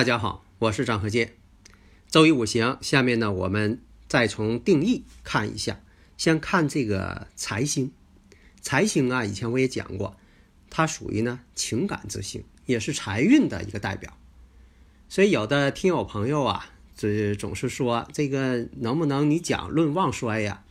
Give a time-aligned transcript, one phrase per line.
[0.00, 1.34] 大家好，我是张和建。
[2.08, 5.78] 周易五行，下面呢，我们再从定义看一下。
[6.16, 7.92] 先看这个财星，
[8.62, 10.16] 财星啊，以前我也讲过，
[10.70, 14.16] 它属于呢情感之星，也是财运的一个代表。
[15.10, 20.64] 所以有的听友朋友啊，这总是说这个能不能你讲论旺衰呀？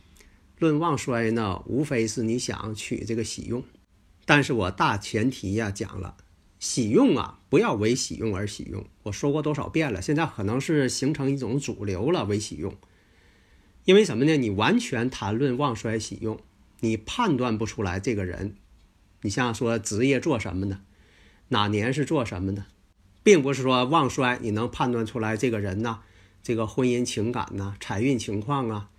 [0.58, 3.62] 论旺衰呢，无非是你想取这个喜用，
[4.24, 6.16] 但是我大前提呀讲了。
[6.60, 8.84] 喜用啊，不要为喜用而喜用。
[9.04, 12.76] 我说过多少遍了，现在可能是形成一种主流了，为喜用。
[13.86, 14.36] 因为什么呢？
[14.36, 16.38] 你完全谈论旺衰喜用，
[16.80, 18.54] 你判断不出来这个人。
[19.22, 20.82] 你像说职业做什么呢？
[21.48, 22.66] 哪年是做什么呢？
[23.22, 26.00] 并不是说旺衰你能判断出来这个人呢，
[26.42, 28.90] 这个婚姻情感呐、财运情况啊、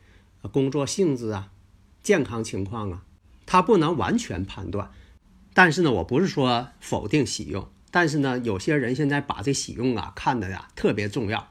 [0.51, 1.51] 工作性质啊、
[2.01, 3.05] 健康情况啊，
[3.45, 4.91] 他不能完全判断。
[5.53, 11.49] 但是呢，我不是说否定喜用，但是呢，有些人现在把这喜用啊看的呀特别重要，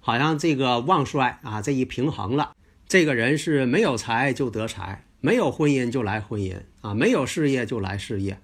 [0.00, 2.56] 好像这个旺衰啊这一平衡了，
[2.88, 8.40] 这个人是没有财就得财，没有婚姻就来婚姻啊，没有事业就来事业。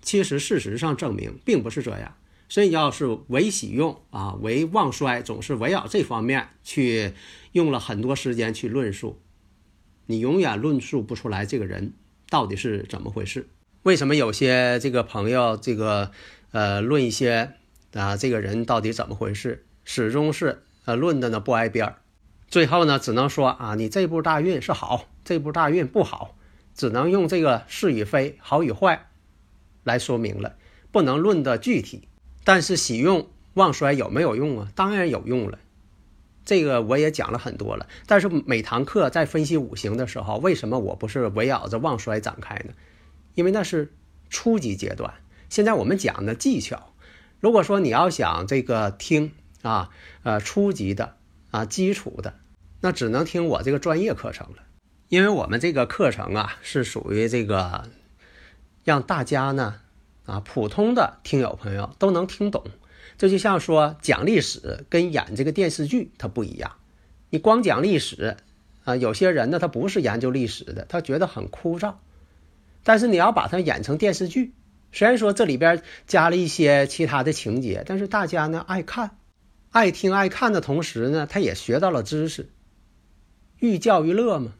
[0.00, 2.14] 其实事实上证明并不是这样，
[2.48, 7.12] 所以要是为喜用啊为旺衰，总是围绕这方面去
[7.52, 9.20] 用了很多时间去论述，
[10.06, 11.92] 你永远论述不出来这个人
[12.30, 13.48] 到底是怎么回事。
[13.86, 16.10] 为什么有些这个朋友这个
[16.50, 17.52] 呃论一些
[17.94, 21.94] 啊这个人到底怎么回事，始终是呃论的呢不挨边儿，
[22.48, 26.36] 最后呢只能说啊你这步大运是好，这步大运不好，
[26.74, 29.06] 只能用这个是与非、好与坏
[29.84, 30.56] 来说明了，
[30.90, 32.08] 不能论的具体。
[32.42, 34.68] 但是喜用旺衰有没有用啊？
[34.74, 35.60] 当然有用了，
[36.44, 37.86] 这个我也讲了很多了。
[38.06, 42.72] 但是每堂课在分析五行的时候，为什么我不是围绕着旺衰展开呢？
[43.36, 43.92] 因为那是
[44.30, 45.14] 初级阶段，
[45.48, 46.94] 现在我们讲的技巧。
[47.38, 49.32] 如果说你要想这个听
[49.62, 49.90] 啊，
[50.24, 51.16] 呃，初级的
[51.50, 52.34] 啊，基础的，
[52.80, 54.62] 那只能听我这个专业课程了。
[55.08, 57.88] 因为我们这个课程啊，是属于这个
[58.84, 59.80] 让大家呢，
[60.24, 62.64] 啊，普通的听友朋友都能听懂。
[63.18, 66.72] 这就像说讲历史跟演这个电视剧它不一样。
[67.28, 68.38] 你光讲历史
[68.84, 71.96] 啊，有些人呢，他不是研究历史的，他觉得很枯燥。
[72.86, 74.54] 但是你要把它演成电视剧，
[74.92, 79.18] 虽然说这里边加了一些其他的情节，但是大家呢爱看、
[79.72, 82.48] 爱听、爱看的同时呢，他也学到了知识，
[83.58, 84.52] 寓教于乐嘛。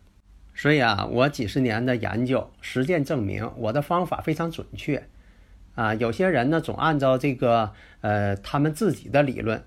[0.56, 5.06] 所以啊，我几十年的研究实践证明，我的方法非常准确。
[5.76, 7.70] 啊，有些人呢总按照这个
[8.00, 9.62] 呃他们自己的理论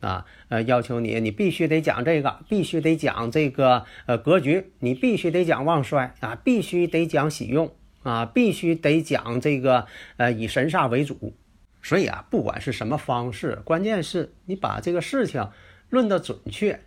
[0.00, 7.70] 啊呃要求你，你必须得讲这个，必须得讲这个呃格局，你必须得讲旺衰啊，必须得讲喜用。
[8.02, 11.34] 啊，必须得讲这个，呃，以神煞为主，
[11.82, 15.50] 所以啊，不管是什么方式，关键是你把这个事情
[15.90, 16.80] 论得准确，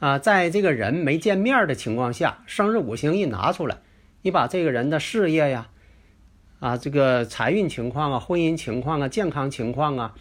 [0.00, 3.78] 啊，在这个人没见面的情况下，生日五行一拿出来，
[4.22, 5.68] 你把这个人的事业呀，
[6.58, 10.14] 啊，这个财运情况啊，婚姻情况啊，健康情况啊，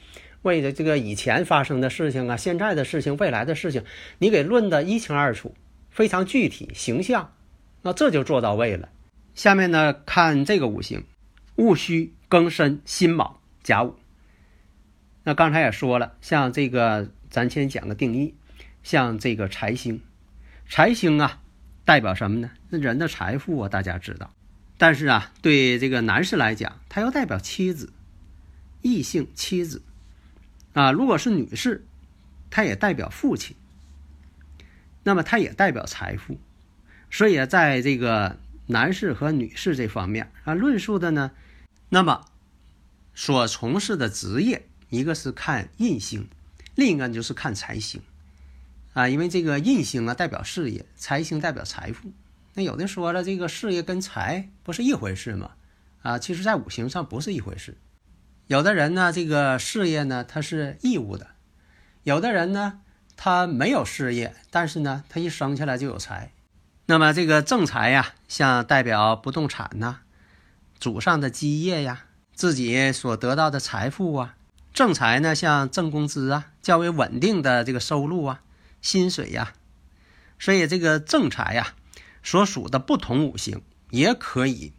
[0.44, 3.84] 为了这个以前发生的事情啊，现在的事情，未来的事情，
[4.20, 5.56] 你给论得一清二楚，
[5.90, 7.34] 非常具体形象，
[7.82, 8.90] 那这就做到位了。
[9.34, 11.06] 下面呢，看这个五行：
[11.56, 13.96] 戊戌、庚申、辛卯、甲午。
[15.24, 18.36] 那刚才也说了，像这个，咱先讲个定义。
[18.84, 20.02] 像这个财星，
[20.68, 21.40] 财星啊，
[21.86, 22.52] 代表什么呢？
[22.70, 24.34] 那人的财富啊，大家知道。
[24.78, 27.94] 但是啊，对这个男士来讲，它又代表妻子，
[28.82, 29.84] 异性妻子
[30.74, 30.92] 啊。
[30.92, 31.86] 如果是女士，
[32.50, 33.56] 它也代表父亲。
[35.04, 36.40] 那么它也代表财富。
[37.10, 38.38] 所以，在这个。
[38.72, 41.32] 男士和女士这方面啊，论述的呢，
[41.90, 42.26] 那么
[43.14, 46.28] 所从事的职业，一个是看印星，
[46.76, 48.02] 另一个就是看财星
[48.94, 49.08] 啊。
[49.10, 52.12] 因为这个印星啊代表事业，财星代表财富。
[52.54, 55.52] 那有的说了，这个事业跟财不是一回事吗？
[56.02, 57.78] 啊，其实在五行上不是一回事。
[58.48, 61.28] 有的人呢，这个事业呢，他是义务的；
[62.04, 62.82] 有的人呢，
[63.16, 66.32] 他没有事业，但是呢，他一生下来就有财。
[66.92, 70.00] 那么这个正财呀，像代表不动产呐，
[70.78, 72.04] 祖上的基业呀，
[72.34, 74.36] 自己所得到的财富啊。
[74.74, 78.42] 正财呢，像挣工资啊，较为稳定的这个收入啊，
[78.82, 79.54] 薪水呀。
[80.38, 81.76] 所以这个正财呀，
[82.24, 83.62] 所属的不同五行
[83.92, 84.74] 也可以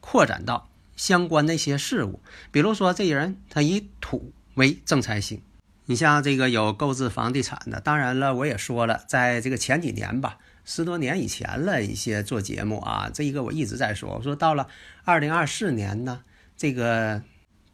[0.00, 2.18] 扩展到相关的一些事物。
[2.50, 5.40] 比如说，这人他以土为正财星。
[5.84, 14.68] 你像这个有购置房地产的，当然了，我也说了，在这个前几年吧，十多年以前了一些做节目啊，这一个我一直在说，我说到了
[15.04, 16.22] 二零二四年呢，
[16.56, 17.22] 这个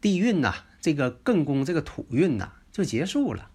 [0.01, 3.49] 地运呐，这个艮宫这个土运呐就结束了，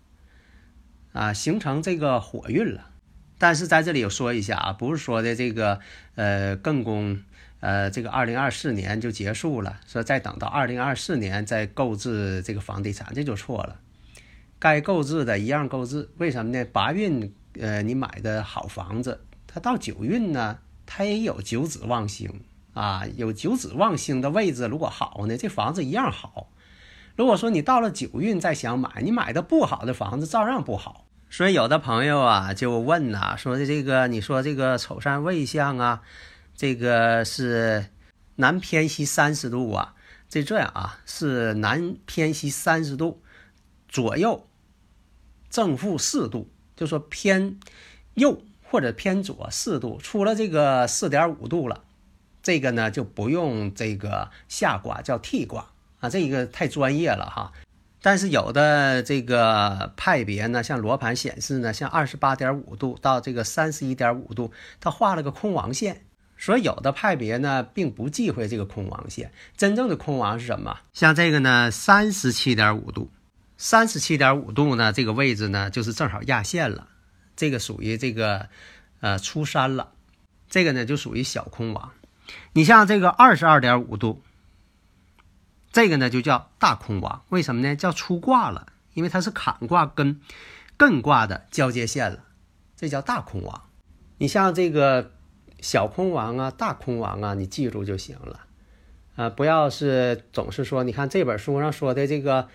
[1.12, 2.90] 啊，形成这个火运了。
[3.36, 5.80] 但是在这里有说一下啊，不是说的这个
[6.14, 7.20] 呃艮宫
[7.58, 13.80] 呃这个二零二四年就结束了，说再等到二零二四年再购置这个房地产，这就错了。
[14.60, 16.64] 该购置的一样购置，为什么呢？
[16.72, 22.42] 八运，呃，你买的好房子，它到九运呢，它也有九子旺星
[22.72, 26.50] 啊，有九子旺星的位置，如果好呢，这房子一样好。
[27.16, 31.06] 如果说你到了九运再想买，你买的不好的房子照样不好。
[31.30, 36.02] 所以有的朋友啊就问呐，说的这个，你说这个丑山未相啊，
[36.56, 37.86] 这个是
[38.36, 39.94] 南偏西三十度啊，
[40.28, 43.22] 这这样啊，是南偏西三十度
[43.88, 44.48] 左右。
[45.50, 47.58] 正负四度，就说偏
[48.14, 51.82] 右或者偏左四度，出了这个四点五度了，
[52.42, 57.52] 这个呢就不用这个下卦叫替卦啊，这个太专业了哈。
[58.02, 66.02] 但是有的这个派别呢，像罗盘显示呢，像二十八点五度到这个三十一点五度，它画了个空王线，
[66.36, 69.32] 所以有的派别呢并不忌讳这个空王线。
[69.56, 70.80] 真正的空王是什么？
[70.92, 73.08] 像这个呢，三十七点五度。
[73.56, 76.88] 三十七点五度呢，这个位置呢，就是正好压线了，
[77.36, 78.48] 这个属于这个
[79.00, 79.92] 呃出山了，
[80.50, 81.92] 这个呢就属于小空王。
[82.52, 84.20] 你像这个二十二点五度，
[85.72, 87.22] 这个呢就叫大空王。
[87.28, 87.76] 为什么呢？
[87.76, 90.20] 叫出卦了，因为它是坎卦跟
[90.76, 92.24] 艮卦的交接线了，
[92.76, 93.62] 这叫大空王。
[94.18, 95.12] 你像这个
[95.60, 98.40] 小空王啊、大空王啊，你记住就行了
[99.14, 102.48] 啊，不要是总是说，你看这本书上说的这个。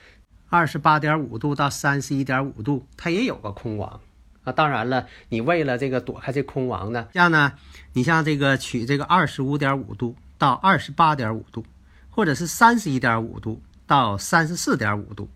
[0.49, 4.01] 二十八点五度到三十一点五度，它也有个空王
[4.43, 4.51] 啊。
[4.51, 7.53] 当然了，你为了这个躲开这空王呢，这样呢，
[7.93, 11.63] 你像这个取这个二十五点五度到二十八点五度，
[12.09, 15.29] 或者是三十一点五度到三十四点五度。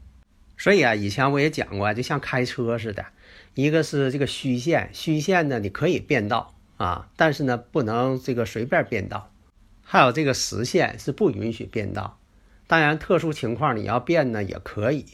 [0.57, 3.06] 所以啊，以前我也讲过，就像开车似的，
[3.54, 9.30] 一个是这个虚线，虚线呢你可以变道啊，但是呢不能这个随便变道。
[9.83, 12.18] 还有这个实线是不允许变道。
[12.74, 15.06] 当然，特殊情况你要变呢也可以，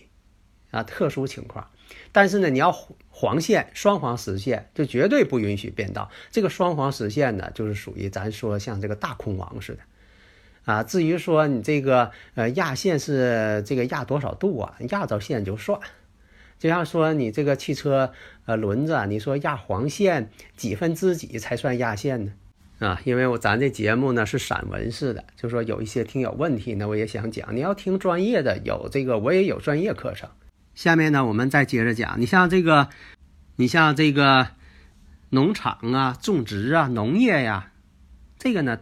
[0.71, 1.69] 啊，特殊情况，
[2.13, 2.71] 但是呢，你要
[3.09, 6.09] 黄线双黄实线就绝对不允许变道。
[6.31, 9.81] 这个双黄实线呢，就是属于咱说像这个大空王似的，
[10.63, 15.77] 啊，至于说你这个呃压线是这个压多少度啊，压着线就算。
[16.59, 18.13] 就像说你这个汽车
[18.45, 22.31] 呃轮子，你说压黄线几分之几才算压线呢？
[22.79, 27.53] 啊，因为我咱这节目呢是散文式的，就说有一些听友问题呢，我也想讲。
[27.53, 30.29] 你要听专业的，有这个我也有专业课程。
[30.75, 32.21] 下面呢，我们再接着讲。
[32.21, 32.87] 你像这个，
[33.57, 34.47] 你像这个
[35.29, 37.73] 农场啊、种植啊、农业呀，
[38.37, 38.79] 这个呢，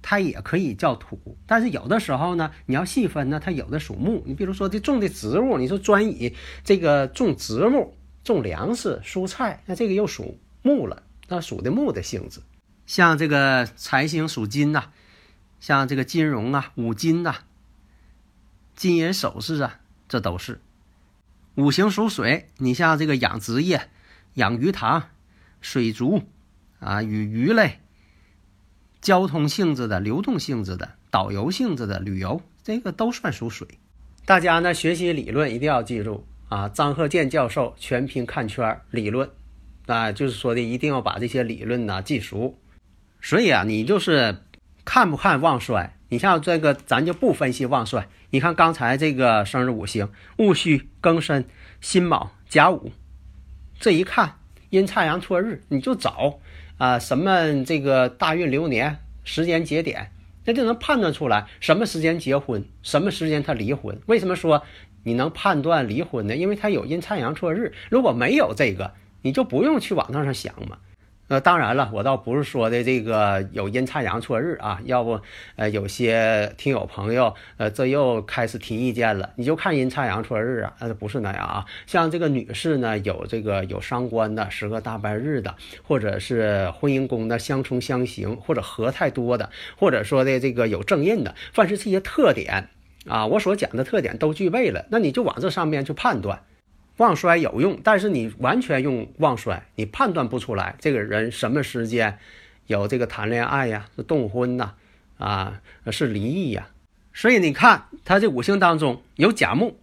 [0.00, 1.36] 它也可以叫土。
[1.44, 4.22] 但是有的时候呢，你要细分呢，它有的属木。
[4.26, 6.32] 你比如说这种的植物，你说专以
[6.62, 12.38] 这个种植物、种粮食、蔬菜，那这个又属木了，那属的木的性质。
[12.90, 14.86] 像这个财星属金呐，
[15.60, 17.36] 像这个金融啊、五金呐、
[18.74, 19.78] 金银首饰啊，
[20.08, 20.60] 这都是
[21.54, 22.48] 五行属水。
[22.56, 23.88] 你像这个养殖业、
[24.34, 25.04] 养鱼塘、
[25.60, 26.24] 水族
[26.80, 27.78] 啊，与鱼类、
[29.00, 33.68] 交通性质的、流动性质的、导游性质的旅游，这个都算属水。
[34.24, 39.30] 大家呢学习理论一定要记住啊，张鹤健教授全凭看圈理论
[39.86, 42.58] 啊，就是说的一定要把这些理论呢记熟。
[43.22, 44.38] 所以啊，你就是
[44.84, 45.96] 看不看旺衰？
[46.08, 48.08] 你像这个，咱就不分析旺衰。
[48.30, 50.08] 你看刚才这个生日五行：
[50.38, 51.44] 戊戌、庚申、
[51.80, 52.92] 辛卯、甲午。
[53.78, 54.38] 这一看
[54.70, 56.40] 阴差阳错日，你就找
[56.78, 60.10] 啊什么这个大运流年时间节点，
[60.44, 64.00] 那就能判断出来什么时间结婚，什么时间他离婚。
[64.06, 64.62] 为什么说
[65.04, 66.36] 你能判断离婚呢？
[66.36, 67.72] 因为他有阴差阳错日。
[67.88, 70.78] 如果没有这个，你就不用去网上上想嘛。
[71.32, 75.20] 那，当然了，我倒不是说的这个有阴差阳错日啊，要不，
[75.54, 79.30] 呃，有些听友朋友，呃，这又开始提意见了。
[79.36, 81.64] 你就看阴差阳错日啊，呃，不是那样啊。
[81.86, 92.70] 像这个女士呢，有这个有伤官的十个大半日的，或者是婚姻宫的相冲相刑，或者合太多的，或者说的这个有正印的，凡是这些特点
[93.06, 96.42] 啊，我所讲的特点都具备了，那你就往这上面去判断。
[96.98, 102.18] 旺衰有用，但是你完全用旺衰，你判断不出来这个人什么时间
[102.66, 104.74] 有这个谈恋爱呀，是动婚呐，
[105.18, 106.68] 啊，是离异呀。
[107.12, 109.78] 所以你看他这五行当中有甲木，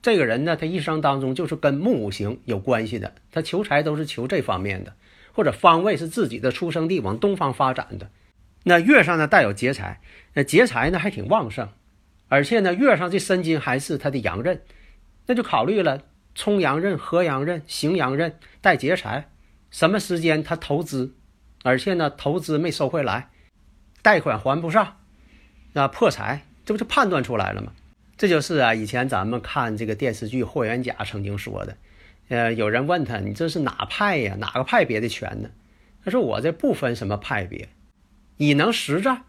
[0.00, 4.94] 这个人呢，他一生当中就是跟木五行有关系的，他求财都是求这方面的，
[5.32, 8.10] 或者方位是自己的出生地往东方发展的。
[8.64, 10.00] 那月上呢带有劫财，
[10.32, 11.68] 那劫财呢还挺旺盛，
[12.28, 14.62] 而且呢月上这申金还是他的阳刃，
[15.26, 16.00] 那就考虑了。
[16.34, 19.28] 冲阳刃、合阳刃、行阳刃带劫财，
[19.70, 21.14] 什么时间他投资，
[21.62, 23.30] 而且呢投资没收回来，
[24.02, 24.96] 贷款还不上，
[25.74, 27.72] 啊破财，这不就判断出来了吗？
[28.16, 31.76] 这就是啊，以前咱们看这个电视剧《霍元甲》曾经说的，
[32.28, 34.36] 呃，有人问他，你这是哪派呀？
[34.38, 35.50] 哪个派别的权呢？
[36.04, 37.68] 他说我这不分什么派别，
[38.36, 39.24] 以能实战、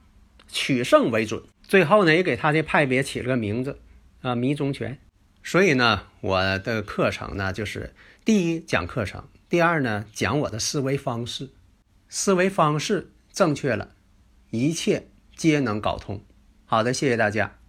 [0.47, 1.41] 取胜为准。
[1.63, 3.79] 最后呢，也给他的派别起了个名字，
[4.21, 4.99] 啊，迷中拳。
[5.47, 7.93] 所以呢，我的课程呢，就是
[8.25, 11.51] 第一讲课程，第二呢讲我的思维方式，
[12.09, 13.91] 思维方式正确了，
[14.49, 16.25] 一切皆能搞通。
[16.65, 17.59] 好的，谢谢大家。